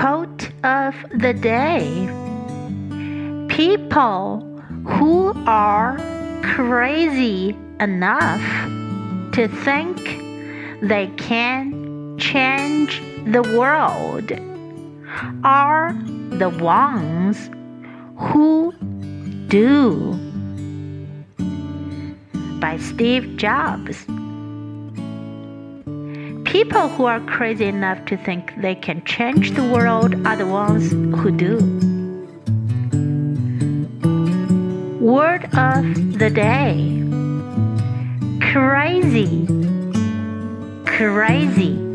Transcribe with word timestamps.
Quote 0.00 0.48
of 0.64 0.94
the 1.14 1.34
day 1.34 2.08
People 3.54 4.40
who 4.88 5.34
are 5.46 5.98
crazy 6.42 7.54
enough 7.80 8.40
to 9.34 9.46
think 9.46 9.98
they 10.80 11.08
can 11.18 12.16
change 12.18 13.02
the 13.26 13.42
world 13.58 14.32
are 15.44 15.92
the 16.38 16.48
ones 16.48 17.50
who 18.16 18.72
do. 19.48 20.18
By 22.58 22.78
Steve 22.78 23.36
Jobs. 23.36 24.06
People 26.50 26.88
who 26.88 27.04
are 27.04 27.20
crazy 27.20 27.66
enough 27.66 28.04
to 28.06 28.16
think 28.16 28.60
they 28.60 28.74
can 28.74 29.04
change 29.04 29.52
the 29.52 29.62
world 29.62 30.14
are 30.26 30.34
the 30.34 30.46
ones 30.46 30.90
who 30.90 31.30
do. 31.30 31.58
Word 35.00 35.44
of 35.54 36.18
the 36.18 36.28
day 36.28 37.00
Crazy. 38.52 39.46
Crazy. 40.86 41.89